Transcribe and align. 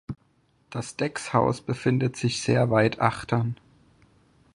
Das 0.71 0.95
Deckshaus 0.97 1.61
befindet 1.61 2.17
sich 2.17 2.41
sehr 2.41 2.71
weit 2.71 2.99
achtern. 3.01 3.55